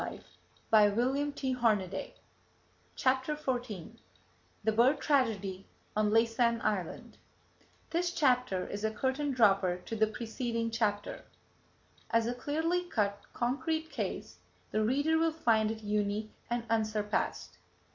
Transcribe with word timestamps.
[Page 0.03 0.23
137] 0.71 2.13
CHAPTER 2.95 3.35
XIV 3.35 3.97
THE 4.63 4.71
BIRD 4.71 4.99
TRAGEDY 4.99 5.67
ON 5.95 6.09
LAYSAN 6.09 6.59
ISLAND 6.61 7.17
This 7.91 8.09
chapter 8.11 8.65
is 8.65 8.83
a 8.83 8.89
curtain 8.89 9.29
dropper 9.29 9.77
to 9.85 9.95
the 9.95 10.07
preceding 10.07 10.71
chapter. 10.71 11.23
As 12.09 12.25
a 12.25 12.33
clearly 12.33 12.85
cut, 12.85 13.21
concrete 13.33 13.91
case, 13.91 14.39
the 14.71 14.83
reader 14.83 15.19
will 15.19 15.31
find 15.31 15.69
it 15.69 15.83
unique 15.83 16.31
and 16.49 16.63
unsurpassed. 16.67 17.59